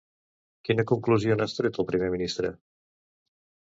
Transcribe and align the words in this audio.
Quina 0.69 0.85
conclusió 0.93 1.37
n'ha 1.37 1.47
extret 1.51 1.79
el 1.83 1.89
primer 1.93 2.11
ministre? 2.17 2.55